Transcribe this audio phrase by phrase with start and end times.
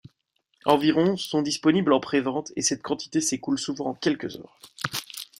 [0.65, 4.59] Environ sont disponibles en prévente et cette quantité s’écoule souvent en quelques heures.